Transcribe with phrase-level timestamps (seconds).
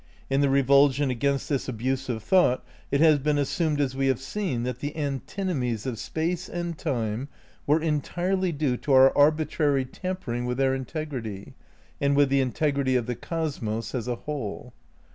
[0.31, 4.19] In the revulsion against this abuse of thought it has been assumed, as we have
[4.19, 7.27] seen, that the antinomies of Space and Time
[7.67, 11.53] were entirely due to our arbitrary tampering with their integrity
[12.01, 14.73] and with the integrity of the cosmos as a whole.